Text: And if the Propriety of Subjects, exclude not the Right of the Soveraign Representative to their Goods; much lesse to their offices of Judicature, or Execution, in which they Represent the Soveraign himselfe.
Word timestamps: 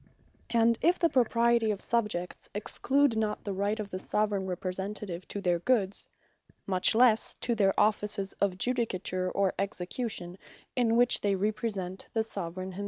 And 0.49 0.79
if 0.81 0.97
the 0.97 1.09
Propriety 1.11 1.69
of 1.69 1.79
Subjects, 1.79 2.49
exclude 2.55 3.15
not 3.15 3.43
the 3.43 3.53
Right 3.53 3.79
of 3.79 3.91
the 3.91 3.99
Soveraign 3.99 4.47
Representative 4.47 5.27
to 5.27 5.41
their 5.41 5.59
Goods; 5.59 6.07
much 6.65 6.95
lesse 6.95 7.35
to 7.41 7.53
their 7.53 7.79
offices 7.79 8.33
of 8.41 8.57
Judicature, 8.57 9.29
or 9.31 9.53
Execution, 9.59 10.39
in 10.75 10.95
which 10.95 11.21
they 11.21 11.35
Represent 11.35 12.07
the 12.13 12.23
Soveraign 12.23 12.71
himselfe. 12.71 12.79